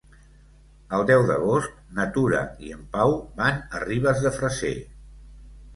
[0.97, 4.77] El deu d'agost na Tura i en Pau van a Ribes de Freser.